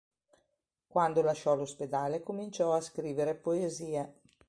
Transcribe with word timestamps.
Quando 0.87 1.21
lasciò 1.21 1.53
l'ospedale, 1.53 2.23
cominciò 2.23 2.73
a 2.73 2.81
scrivere 2.81 3.35
poesie. 3.35 4.15